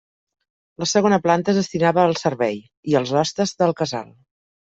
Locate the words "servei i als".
2.21-3.13